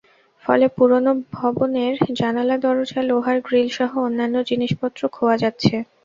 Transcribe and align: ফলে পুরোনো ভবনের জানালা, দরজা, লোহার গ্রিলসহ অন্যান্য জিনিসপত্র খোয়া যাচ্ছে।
ফলে 0.45 0.65
পুরোনো 0.75 1.11
ভবনের 1.33 1.91
জানালা, 2.19 2.55
দরজা, 2.63 2.99
লোহার 3.09 3.37
গ্রিলসহ 3.45 3.91
অন্যান্য 4.05 4.35
জিনিসপত্র 4.49 5.01
খোয়া 5.15 5.35
যাচ্ছে। 5.37 5.75